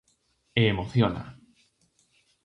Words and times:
E 0.59 0.63
emociona. 0.73 1.23